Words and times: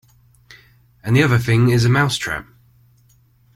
And 1.03 1.15
the 1.15 1.21
other 1.21 1.37
thing 1.37 1.69
is 1.69 1.85
a 1.85 1.89
mouse-trap. 1.89 2.47